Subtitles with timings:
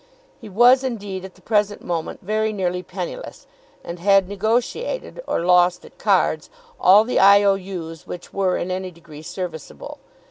[0.39, 3.45] He was, indeed, at the present moment very nearly penniless,
[3.83, 9.21] and had negotiated, or lost at cards, all the I.O.U.'s which were in any degree
[9.21, 9.99] serviceable.